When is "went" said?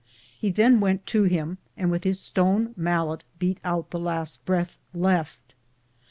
0.79-1.05